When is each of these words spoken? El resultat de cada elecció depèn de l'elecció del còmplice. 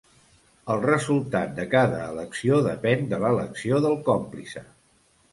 El 0.75 0.79
resultat 0.83 1.51
de 1.59 1.65
cada 1.73 1.99
elecció 2.13 2.57
depèn 2.67 3.05
de 3.11 3.19
l'elecció 3.25 3.83
del 3.85 3.99
còmplice. 4.09 4.65